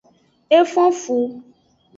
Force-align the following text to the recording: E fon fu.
E 0.57 0.59
fon 0.71 0.89
fu. 1.01 1.19